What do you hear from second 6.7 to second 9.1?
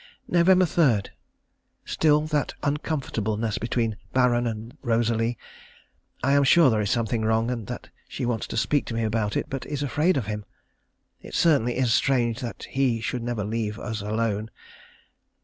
there is something wrong, and that she wants to speak to me